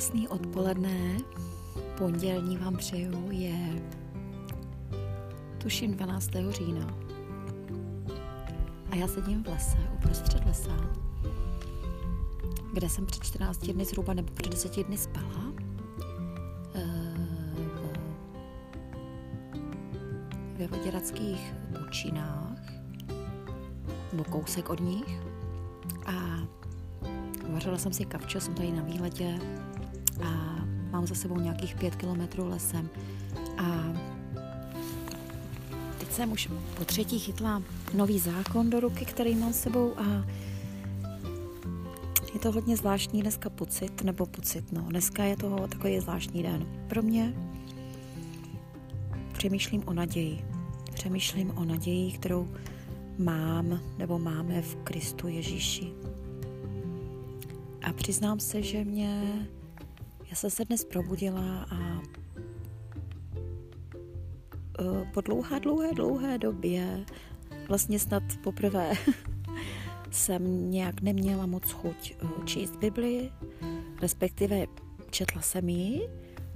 [0.00, 1.16] Krásný odpoledne,
[1.98, 3.82] pondělní vám přeju, je
[5.58, 6.30] tuším 12.
[6.50, 6.86] října.
[8.90, 10.76] A já sedím v lese, uprostřed lesa,
[12.72, 15.52] kde jsem před 14 dny zhruba nebo před 10 dny spala.
[16.74, 17.14] Eh,
[20.58, 22.72] ve Vaděrackých Bučinách,
[24.12, 25.20] nebo kousek od nich.
[26.06, 26.12] A
[27.48, 29.38] Vařila jsem si kavčo, jsem tady na výletě
[30.22, 30.58] a
[30.90, 32.88] mám za sebou nějakých pět kilometrů lesem.
[33.58, 33.92] A
[35.98, 37.62] teď jsem už po třetí chytla
[37.94, 40.24] nový zákon do ruky, který mám s sebou a
[42.34, 46.66] je to hodně zvláštní dneska pocit, nebo pocit, no, dneska je to takový zvláštní den.
[46.88, 47.34] Pro mě
[49.32, 50.44] přemýšlím o naději.
[50.94, 52.48] Přemýšlím o naději, kterou
[53.18, 55.92] mám nebo máme v Kristu Ježíši.
[57.82, 59.46] A přiznám se, že mě,
[60.30, 62.02] já jsem se dnes probudila a
[64.80, 67.04] e, po dlouhé, dlouhé, dlouhé době,
[67.68, 68.92] vlastně snad poprvé,
[70.10, 73.30] jsem nějak neměla moc chuť e, číst Bibli,
[74.00, 74.66] respektive
[75.10, 76.08] četla jsem ji,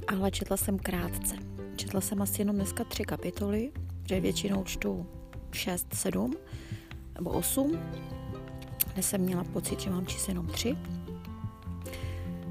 [0.09, 1.37] ale četla jsem krátce.
[1.77, 5.07] Četla jsem asi jenom dneska tři kapitoly, protože většinou čtu
[5.53, 6.35] šest, sedm
[7.15, 7.79] nebo osm.
[8.95, 10.77] Dnes jsem měla pocit, že mám číst jenom tři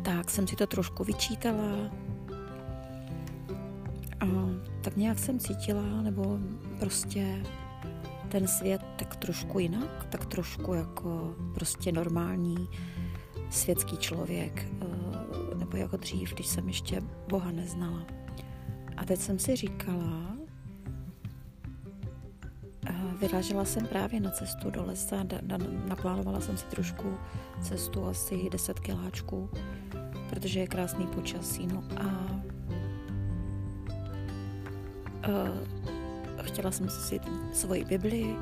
[0.03, 1.91] tak jsem si to trošku vyčítala
[4.19, 4.25] a
[4.81, 6.39] tak nějak jsem cítila, nebo
[6.79, 7.43] prostě
[8.29, 12.67] ten svět tak trošku jinak, tak trošku jako prostě normální
[13.49, 18.05] světský člověk, eh, nebo jako dřív, když jsem ještě Boha neznala.
[18.97, 20.35] A teď jsem si říkala,
[22.87, 25.25] eh, vyrážela jsem právě na cestu do lesa,
[25.87, 27.17] naplánovala jsem si trošku
[27.61, 29.49] cestu, asi 10 kiláčků,
[30.33, 31.67] protože je krásný počasí.
[31.67, 32.05] No a
[35.27, 35.49] uh,
[36.41, 37.19] chtěla jsem si
[37.53, 38.35] svoji Bibli,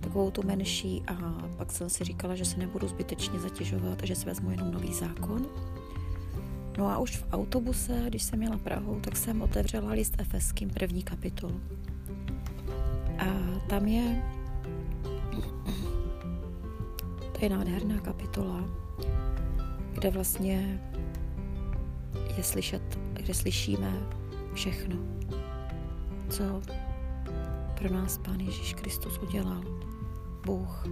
[0.00, 1.14] takovou tu menší a
[1.56, 4.94] pak jsem si říkala, že se nebudu zbytečně zatěžovat a že si vezmu jenom nový
[4.94, 5.46] zákon.
[6.78, 11.02] No a už v autobuse, když jsem měla Prahu, tak jsem otevřela list Efeským první
[11.02, 11.60] kapitolu.
[13.18, 13.24] A
[13.68, 14.22] tam je
[17.32, 18.64] to je nádherná kapitola,
[19.92, 20.80] kde vlastně
[22.36, 23.92] je slyšet, kde slyšíme
[24.54, 24.96] všechno,
[26.28, 26.62] co
[27.74, 29.64] pro nás Pán Ježíš Kristus udělal.
[30.46, 30.86] Bůh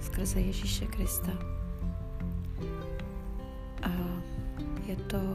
[0.00, 1.32] skrze Ježíše Krista.
[3.82, 3.90] A
[4.86, 5.34] je to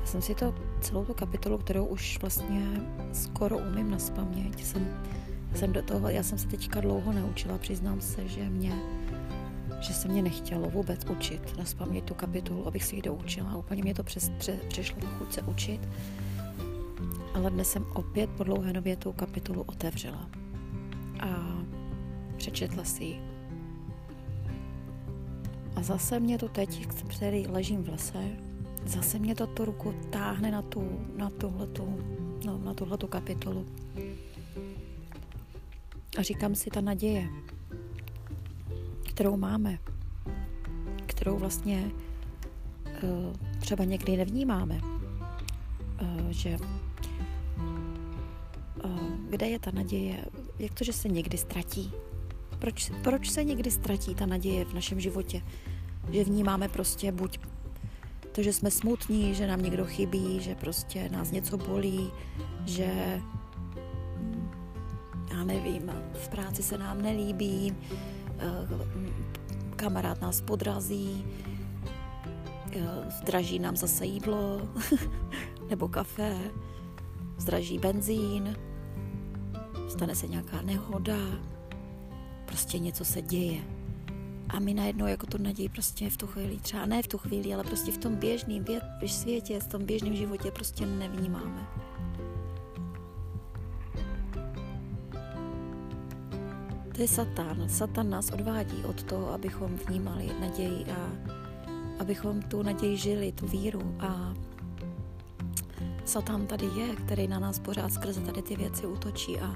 [0.00, 2.62] Já jsem si to celou tu kapitolu, kterou už vlastně
[3.12, 5.02] skoro umím na spaměť, jsem,
[5.54, 8.72] jsem do toho, já jsem se teďka dlouho naučila, přiznám se, že mě
[9.80, 13.56] že se mě nechtělo vůbec učit na spaměť tu kapitolu, abych si ji doučila.
[13.56, 15.88] Úplně mě to přes, pře, přešlo do chuť se učit.
[17.34, 20.30] Ale dnes jsem opět po dlouhé době tu kapitolu otevřela
[21.20, 21.58] a
[22.36, 23.20] přečetla si ji.
[25.76, 28.24] A zase mě to teď, který ležím v lese,
[28.86, 31.98] zase mě to tu ruku táhne na tu, na tuhletu,
[32.46, 33.66] no, na tuhletu kapitolu.
[36.18, 37.28] A říkám si, ta naděje,
[39.18, 39.78] kterou máme,
[41.06, 41.90] kterou vlastně
[43.02, 44.80] uh, třeba někdy nevnímáme,
[46.02, 46.56] uh, že
[48.84, 50.24] uh, kde je ta naděje,
[50.58, 51.92] jak to, že se někdy ztratí.
[52.58, 55.42] Proč, proč se někdy ztratí ta naděje v našem životě?
[56.12, 57.38] Že vnímáme prostě buď
[58.32, 62.10] to, že jsme smutní, že nám někdo chybí, že prostě nás něco bolí,
[62.66, 63.20] že
[65.30, 68.17] já nevím, v práci se nám nelíbí, Eh,
[69.76, 71.24] kamarád nás podrazí,
[72.72, 74.68] eh, zdraží nám zase jídlo
[75.70, 76.38] nebo kafe,
[77.36, 78.56] zdraží benzín,
[79.88, 81.16] stane se nějaká nehoda,
[82.46, 83.60] prostě něco se děje.
[84.48, 87.54] A my najednou jako tu naději prostě v tu chvíli, třeba ne v tu chvíli,
[87.54, 88.64] ale prostě v tom běžném
[89.06, 91.87] světě, v tom běžném životě prostě nevnímáme.
[96.98, 97.68] To je Satan.
[97.68, 101.12] Satan nás odvádí od toho, abychom vnímali naději a
[101.98, 104.34] abychom tu naději žili, tu víru a
[106.04, 109.54] Satan tady je, který na nás pořád skrze tady ty věci útočí a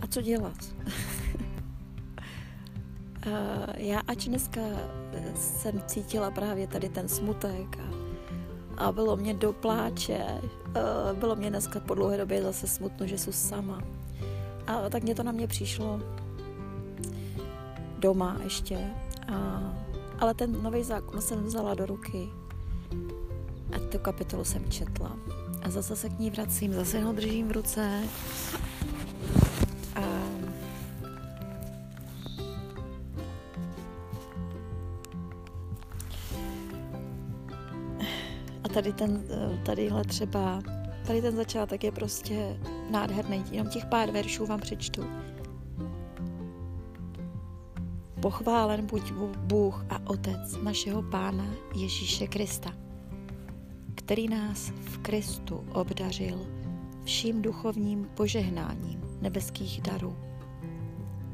[0.00, 0.56] a co dělat?
[3.76, 4.60] Já ač dneska
[5.34, 7.90] jsem cítila právě tady ten smutek a,
[8.84, 10.40] a bylo mě do pláče,
[11.14, 13.82] bylo mě dneska po dlouhé době zase smutno, že jsem sama
[14.66, 16.00] a tak mě to na mě přišlo,
[17.98, 18.78] doma ještě.
[19.32, 19.62] A,
[20.18, 22.28] ale ten nový zákon jsem vzala do ruky
[23.72, 25.16] a tu kapitolu jsem četla.
[25.62, 28.02] A zase se k ní vracím, zase ho držím v ruce.
[29.94, 30.00] A
[38.64, 39.24] a tady ten,
[39.62, 40.62] tadyhle třeba,
[41.06, 42.60] tady ten začátek je prostě
[42.90, 45.04] nádherný, jenom těch pár veršů vám přečtu.
[48.22, 52.72] Pochválen buď Bůh a Otec našeho Pána Ježíše Krista,
[53.94, 56.46] který nás v Kristu obdařil
[57.04, 60.16] vším duchovním požehnáním nebeských darů.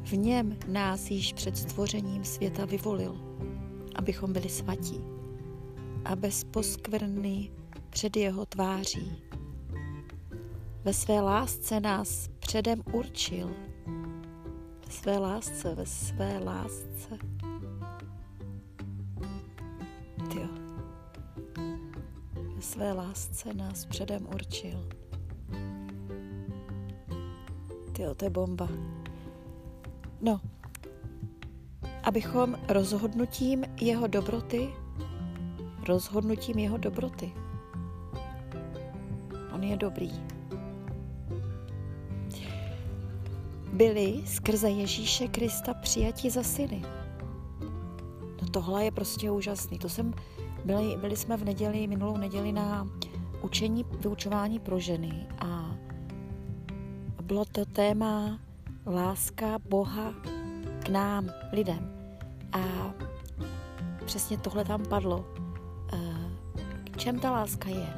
[0.03, 3.17] V něm nás již před stvořením světa vyvolil,
[3.95, 5.01] abychom byli svatí
[6.05, 7.51] a bez poskvrny
[7.91, 9.23] před jeho tváří.
[10.85, 13.51] Ve své lásce nás předem určil
[14.91, 17.19] své lásce, ve své lásce.
[20.33, 20.49] Tyjo.
[22.57, 24.89] Ve své lásce nás předem určil.
[27.93, 28.69] Tyjo, to je bomba.
[30.21, 30.41] No,
[32.03, 34.69] abychom rozhodnutím jeho dobroty,
[35.87, 37.33] rozhodnutím jeho dobroty,
[39.55, 40.11] on je dobrý,
[43.83, 46.83] byli skrze Ježíše Krista přijati za syny.
[48.43, 49.79] No tohle je prostě úžasný.
[49.79, 50.15] To jsem,
[50.65, 52.89] byli, byli jsme v neděli, minulou neděli na
[53.43, 55.77] učení, vyučování pro ženy a
[57.23, 58.39] bylo to téma
[58.87, 60.15] láska Boha
[60.85, 61.93] k nám, lidem.
[62.53, 62.61] A
[64.05, 65.25] přesně tohle tam padlo.
[65.93, 66.31] Eh,
[66.91, 67.95] k čem ta láska je?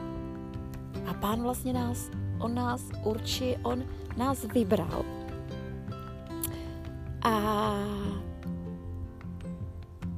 [1.06, 2.10] A pán vlastně nás,
[2.40, 3.84] on nás určí, on
[4.16, 5.23] nás vybral
[7.24, 7.74] a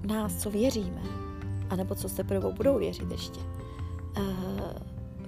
[0.06, 1.02] nás, co věříme,
[1.70, 3.40] anebo co se prvou budou věřit ještě,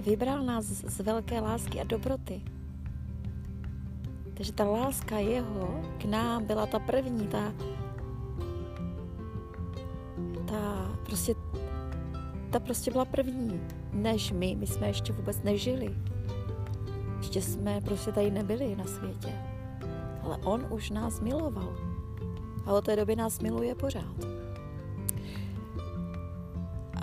[0.06, 2.42] vybral nás z velké lásky a dobroty.
[4.34, 7.52] Takže ta láska jeho k nám byla ta první, ta,
[10.46, 11.34] ta prostě,
[12.50, 13.60] ta prostě byla první,
[13.92, 15.94] než my, my jsme ještě vůbec nežili.
[17.19, 19.57] Ještě jsme prostě tady nebyli na světě
[20.28, 21.76] ale on už nás miloval.
[22.66, 24.16] A od té doby nás miluje pořád.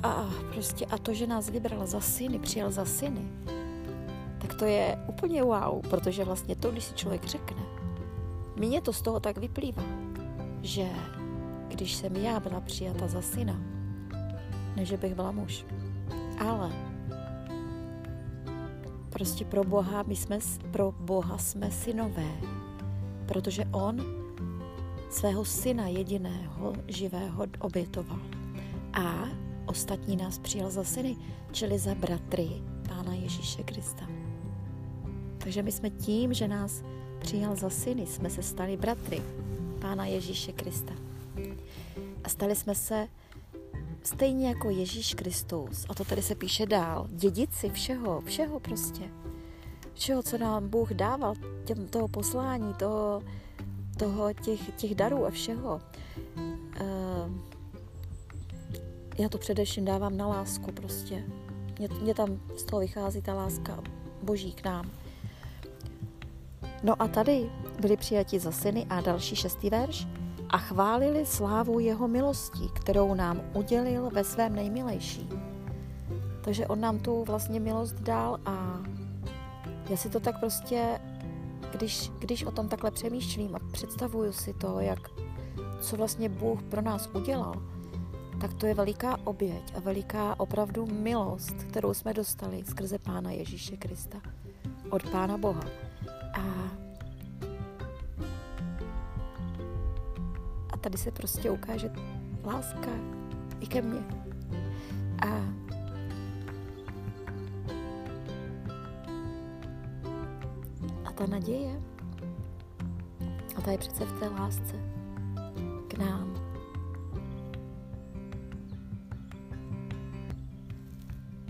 [0.04, 3.22] A prostě a to, že nás vybral za syny, přijal za syny,
[4.38, 7.64] tak to je úplně wow, protože vlastně to, když si člověk řekne,
[8.56, 9.84] mně to z toho tak vyplývá,
[10.62, 10.90] že
[11.68, 13.60] když jsem já byla přijata za syna,
[14.76, 15.66] než bych byla muž,
[16.40, 16.72] ale
[19.10, 20.40] prostě pro Boha, my jsme,
[20.72, 22.32] pro Boha jsme synové
[23.26, 24.06] protože on
[25.10, 28.20] svého syna jediného živého obětoval.
[28.94, 29.30] A
[29.66, 31.18] ostatní nás přijal za syny,
[31.52, 32.50] čili za bratry
[32.88, 34.08] Pána Ježíše Krista.
[35.38, 36.84] Takže my jsme tím, že nás
[37.20, 39.22] přijal za syny, jsme se stali bratry
[39.80, 40.94] Pána Ježíše Krista.
[42.24, 43.08] A stali jsme se
[44.04, 49.04] stejně jako Ježíš Kristus, a to tady se píše dál, dědici všeho, všeho prostě
[49.96, 51.34] všeho, co nám Bůh dával,
[51.66, 53.22] těm, toho poslání, toho,
[53.98, 55.82] toho těch, těch darů a všeho.
[56.82, 57.32] Uh,
[59.18, 61.24] já to především dávám na lásku prostě.
[61.80, 63.84] Mě, mě tam z toho vychází ta láska
[64.24, 64.92] boží k nám.
[66.84, 67.50] No a tady
[67.82, 70.08] byli přijati za syny a další šestý verš
[70.50, 75.30] a chválili slávu jeho milostí, kterou nám udělil ve svém nejmilejší.
[76.42, 78.82] Takže on nám tu vlastně milost dal a
[79.90, 81.00] já si to tak prostě,
[81.72, 85.00] když, když o tom takhle přemýšlím a představuju si to, jak,
[85.82, 87.54] co vlastně Bůh pro nás udělal,
[88.42, 93.78] tak to je veliká oběť a veliká opravdu milost, kterou jsme dostali skrze Pána Ježíše
[93.78, 94.22] Krista.
[94.90, 95.64] Od Pána Boha.
[96.34, 96.42] A,
[100.70, 101.92] a tady se prostě ukáže
[102.44, 102.92] láska
[103.60, 104.25] i ke mně.
[111.16, 111.82] Ta naděje?
[113.58, 114.76] A ta je přece v té lásce
[115.88, 116.36] k nám.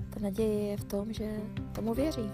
[0.10, 1.42] Ta naděje je v tom, že
[1.72, 2.32] tomu věřím.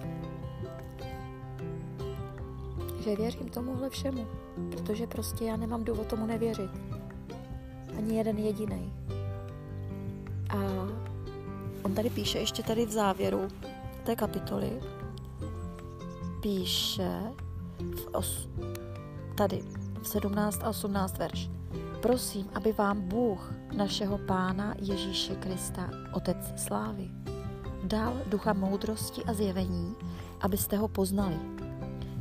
[3.04, 4.28] Že věřím tomuhle všemu,
[4.72, 6.72] protože prostě já nemám důvod tomu nevěřit.
[7.98, 8.94] Ani jeden jediný.
[10.50, 10.58] A
[11.84, 13.48] on tady píše ještě tady v závěru
[14.04, 14.80] té kapitoly,
[16.42, 17.22] píše
[17.96, 18.50] v os,
[19.38, 19.64] tady
[20.02, 21.50] v 17 a 18 verš.
[22.02, 27.12] prosím, aby vám Bůh, našeho Pána Ježíše Krista, Otec slávy,
[27.84, 29.96] dal ducha moudrosti a zjevení,
[30.42, 31.40] abyste ho poznali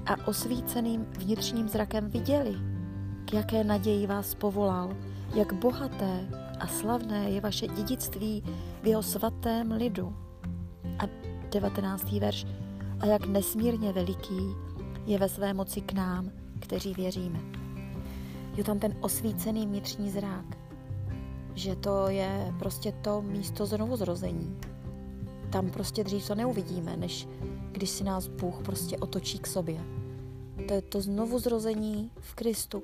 [0.07, 2.55] a osvíceným vnitřním zrakem viděli,
[3.25, 4.97] k jaké naději vás povolal,
[5.35, 6.29] jak bohaté
[6.61, 8.45] a slavné je vaše dědictví
[8.83, 10.17] v jeho svatém lidu.
[10.99, 11.03] A
[11.50, 12.12] 19.
[12.12, 12.47] verš.
[13.00, 14.54] A jak nesmírně veliký
[15.07, 16.30] je ve své moci k nám,
[16.61, 17.40] kteří věříme.
[18.57, 20.59] Je tam ten osvícený vnitřní zrák,
[21.54, 24.57] že to je prostě to místo znovu zrození.
[25.50, 27.28] Tam prostě dřív to neuvidíme, než
[27.73, 29.80] když si nás Bůh prostě otočí k sobě.
[30.69, 32.83] To je to znovu zrození v Kristu.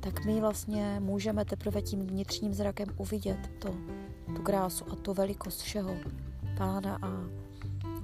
[0.00, 3.74] Tak my vlastně můžeme teprve tím vnitřním zrakem uvidět to,
[4.36, 5.90] tu krásu a tu velikost všeho
[6.58, 7.39] Pána a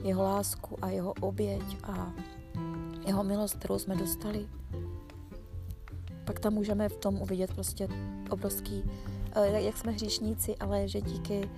[0.06, 2.12] jeho lásku a jeho oběť a
[3.06, 4.48] jeho milost, kterou jsme dostali.
[6.24, 7.88] Pak tam můžeme v tom uvidět prostě
[8.30, 8.84] obrovský,
[9.32, 11.50] eh, jak jsme hříšníci, ale že díky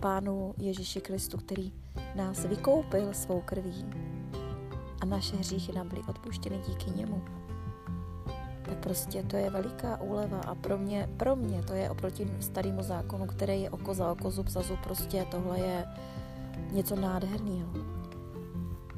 [0.00, 1.72] Pánu Ježíši Kristu, který
[2.14, 3.86] nás vykoupil svou krví
[5.00, 7.22] a naše hříchy nám byly odpuštěny díky němu.
[8.62, 12.82] Tak prostě to je veliká úleva a pro mě, pro mě to je oproti starému
[12.82, 15.84] zákonu, který je oko za oko, zub za zub, prostě tohle je
[16.72, 17.72] něco nádherného.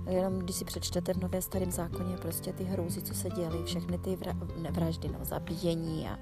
[0.06, 3.98] Jenom když si přečtete v Nově starém zákoně prostě ty hrůzy, co se děly, všechny
[3.98, 6.18] ty vra- vraždy, no, zabíjení a,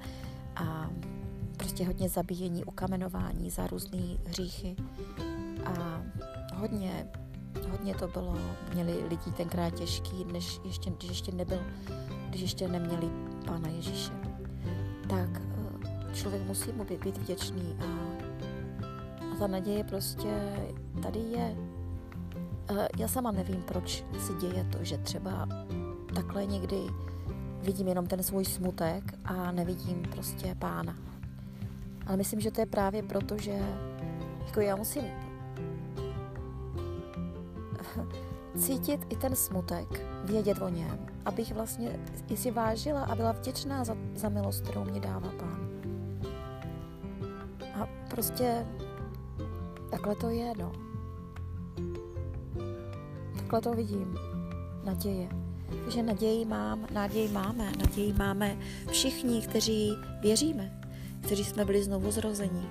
[0.56, 0.90] a
[1.56, 4.76] prostě hodně zabíjení, ukamenování za různé hříchy
[5.64, 6.02] a
[6.54, 7.06] hodně,
[7.70, 8.36] hodně to bylo,
[8.74, 11.58] měli lidi tenkrát těžký, než ještě, když ještě nebyl,
[12.28, 13.10] když ještě neměli
[13.46, 14.12] Pána Ježíše.
[15.08, 18.11] Tak eh, člověk musí mu být, být vděčný a, a
[19.42, 20.28] ta naděje prostě
[21.02, 21.56] tady je.
[22.70, 25.48] Eh, já sama nevím, proč se děje to, že třeba
[26.14, 26.76] takhle někdy
[27.62, 30.96] vidím jenom ten svůj smutek a nevidím prostě pána.
[32.06, 33.58] Ale myslím, že to je právě proto, že
[34.46, 35.04] jako já musím
[38.58, 43.84] cítit i ten smutek, vědět o něm, abych vlastně i si vážila a byla vděčná
[43.84, 45.68] za, za milost, kterou mě dává pán.
[47.82, 48.66] A prostě
[49.92, 50.72] takhle to je, no.
[53.36, 54.18] Takhle to vidím.
[54.84, 55.28] Naděje.
[55.84, 58.58] Takže naději mám, naději máme, naději máme
[58.90, 60.82] všichni, kteří věříme
[61.22, 62.68] kteří jsme byli znovu zrození.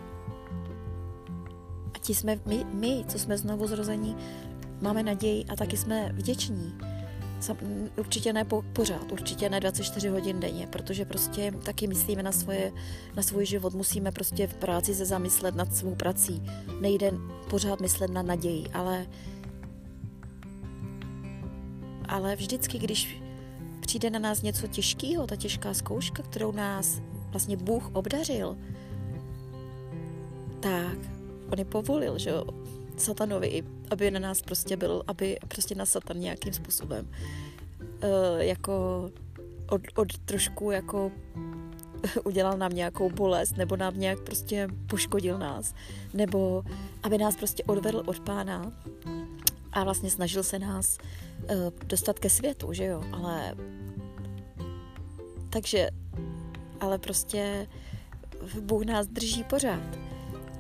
[1.94, 4.18] A ti jsme, my, my, co jsme znovu zrození,
[4.82, 6.78] máme naději a taky jsme vděční.
[7.98, 12.72] Určitě ne po, pořád, určitě ne 24 hodin denně, protože prostě taky myslíme na, svoje,
[13.16, 16.44] na svůj život, musíme prostě v práci se zamyslet nad svou prací.
[16.82, 17.12] Nejde
[17.50, 19.06] pořád myslet na naději, ale
[22.12, 23.22] ale vždycky, když
[23.80, 28.58] přijde na nás něco těžkého, ta těžká zkouška, kterou nás vlastně Bůh obdařil,
[30.60, 30.98] tak
[31.52, 32.44] on je povolil, že jo,
[32.98, 37.08] satanovi, aby na nás prostě byl, aby prostě na satan nějakým způsobem
[38.04, 39.10] uh, jako
[39.70, 41.12] od, od trošku jako
[42.24, 45.74] udělal nám nějakou bolest, nebo nám nějak prostě poškodil nás,
[46.14, 46.64] nebo
[47.04, 48.74] aby nás prostě odvedl od pána
[49.72, 50.98] a vlastně snažil se nás
[51.44, 51.48] uh,
[51.88, 53.56] dostat ke světu, že jo, ale
[55.50, 55.90] takže
[56.80, 57.68] ale prostě
[58.62, 59.98] Bůh nás drží pořád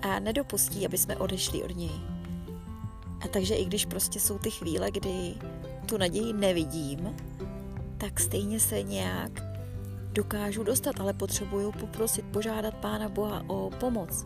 [0.01, 2.10] a nedopustí, aby jsme odešli od něj.
[3.21, 5.33] A takže i když prostě jsou ty chvíle, kdy
[5.85, 7.15] tu naději nevidím,
[7.97, 9.43] tak stejně se nějak
[10.13, 14.25] dokážu dostat, ale potřebuju poprosit, požádat Pána Boha o pomoc.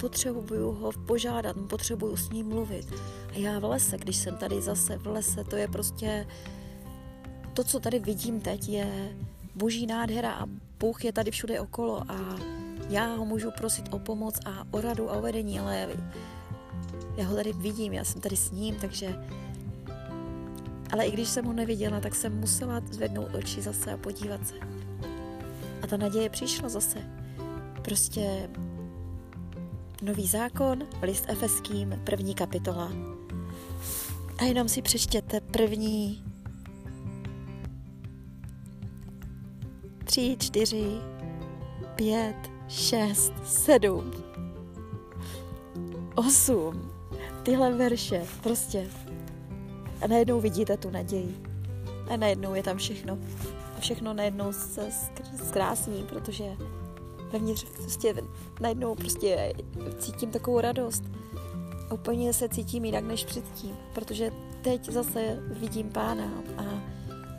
[0.00, 2.86] Potřebuju ho požádat, potřebuju s ním mluvit.
[3.28, 6.26] A já v lese, když jsem tady zase v lese, to je prostě
[7.52, 9.16] to, co tady vidím teď, je
[9.54, 10.46] boží nádhera a
[10.80, 12.36] Bůh je tady všude okolo a
[12.88, 15.88] já ho můžu prosit o pomoc a o radu a o vedení, ale
[17.16, 19.16] já ho tady vidím, já jsem tady s ním, takže
[20.92, 24.54] ale i když jsem ho neviděla, tak jsem musela zvednout oči zase a podívat se.
[25.82, 26.98] A ta naděje přišla zase.
[27.82, 28.50] Prostě
[30.02, 32.92] nový zákon, list efeským, první kapitola.
[34.38, 36.24] A jenom si přečtěte první
[40.04, 40.90] tři, čtyři,
[41.94, 42.36] pět,
[42.68, 44.12] šest, sedm,
[46.14, 46.85] osm.
[47.46, 48.90] Tyhle verše, prostě.
[50.02, 51.36] A najednou vidíte tu naději.
[52.10, 53.18] A najednou je tam všechno.
[53.76, 54.88] A všechno najednou se
[55.48, 56.44] zkrásní, protože
[57.32, 58.14] vevnitř prostě
[58.60, 59.54] najednou prostě
[59.98, 61.04] cítím takovou radost.
[61.90, 64.30] A úplně se cítím jinak než předtím, protože
[64.62, 66.62] teď zase vidím pána a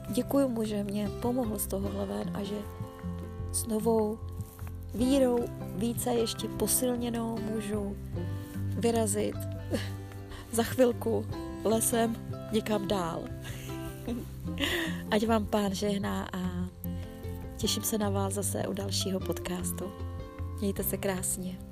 [0.09, 2.55] Děkuji mu, že mě pomohl z tohohle ven a že
[3.51, 4.19] s novou
[4.95, 5.39] vírou
[5.75, 7.95] více ještě posilněnou můžu
[8.79, 9.35] vyrazit
[10.51, 11.25] za chvilku
[11.63, 12.15] lesem
[12.51, 13.23] někam dál.
[15.11, 16.67] Ať vám pán žehná a
[17.57, 19.91] těším se na vás zase u dalšího podcastu.
[20.59, 21.66] Mějte se krásně.